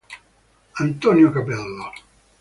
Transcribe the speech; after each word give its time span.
Antonio 0.81 1.29
Cappello 1.31 1.93